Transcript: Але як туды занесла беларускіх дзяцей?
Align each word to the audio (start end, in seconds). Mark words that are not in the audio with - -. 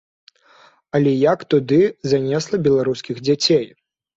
Але 0.99 1.11
як 1.33 1.39
туды 1.55 1.79
занесла 2.15 2.63
беларускіх 2.69 3.25
дзяцей? 3.29 3.65